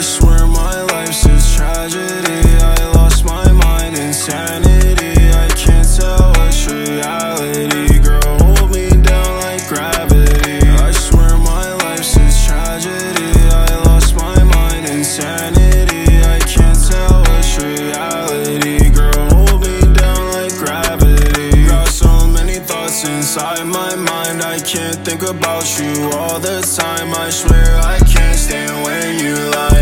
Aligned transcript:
swear 0.00 0.44
my 0.48 0.82
life's 0.82 1.24
a 1.24 1.56
tragedy. 1.56 2.42
I 2.58 2.92
lost 2.96 3.24
my 3.24 3.46
mind, 3.52 3.96
insanity. 3.96 5.14
I 5.30 5.46
can't 5.54 5.86
tell 5.96 6.32
what's 6.34 6.66
reality. 6.66 8.00
Girl, 8.00 8.20
hold 8.42 8.72
me 8.72 8.90
down 8.90 9.30
like 9.42 9.64
gravity. 9.68 10.66
I 10.82 10.90
swear 10.90 11.36
my 11.38 11.74
life's 11.84 12.16
a 12.16 12.26
tragedy. 12.44 13.38
I 13.54 13.82
lost 13.86 14.16
my 14.16 14.42
mind, 14.42 14.86
insanity. 14.88 16.18
I 16.26 16.40
can't 16.40 16.80
tell 16.90 17.20
what's 17.28 17.56
reality. 17.62 18.90
Girl, 18.90 19.28
hold 19.30 19.60
me 19.60 19.78
down 19.94 20.22
like 20.32 20.54
gravity. 20.58 21.68
Got 21.68 21.86
so 21.86 22.26
many 22.26 22.58
thoughts 22.58 23.04
inside 23.04 23.62
my 23.64 23.94
mind. 23.94 24.42
I 24.42 24.58
can't 24.58 24.96
think 25.06 25.22
about 25.22 25.78
you 25.78 26.10
all 26.18 26.40
the 26.40 26.62
time. 26.62 27.14
I 27.14 27.30
swear 27.30 27.78
I 27.78 28.00
can't 28.00 28.36
stand 28.36 28.82
when 28.82 29.20
you 29.20 29.36
lie. 29.50 29.73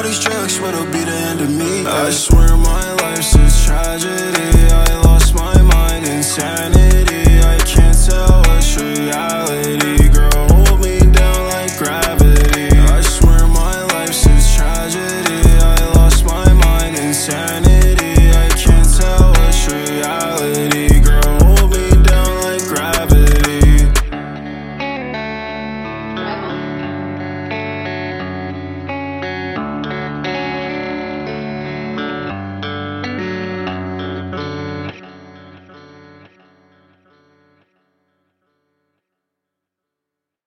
all 0.00 0.06
these 0.06 0.18
drugs 0.18 0.56
swear 0.56 0.72
it'll 0.72 0.86
be 0.86 1.04
the 1.04 1.12
end 1.12 1.42
of 1.42 1.50
me. 1.50 1.84
I 1.84 2.08
swear 2.08 2.56
my 2.56 2.92
life's 3.02 3.34
a 3.34 3.66
tragedy. 3.66 4.50
I 4.72 5.00
lost 5.04 5.34
my 5.34 5.60
mind, 5.60 6.06
insanity. 6.06 7.38
I 7.40 7.58
can't 7.66 7.98
tell 8.06 8.40
what's 8.46 8.80
reality. 8.80 10.08
Girl, 10.08 10.46
hold 10.48 10.80
me 10.80 11.00
down 11.00 11.40
like 11.52 11.76
gravity. 11.76 12.68
I 12.78 13.02
swear 13.02 13.46
my 13.46 13.82
life's 13.92 14.24
a 14.24 14.36
tragedy. 14.56 15.42
I 15.60 15.92
lost 15.96 16.24
my 16.24 16.50
mind, 16.50 16.96
insanity. 16.96 18.19